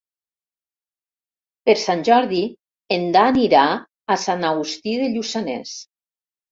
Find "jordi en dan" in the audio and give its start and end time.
2.09-3.41